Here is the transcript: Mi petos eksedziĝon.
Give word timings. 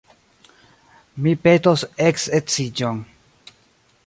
Mi 1.25 1.35
petos 1.43 1.83
eksedziĝon. 2.09 3.05